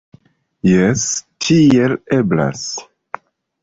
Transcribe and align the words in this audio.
Jes, 0.69 1.05
tiel 1.47 1.97
eblas. 2.21 2.69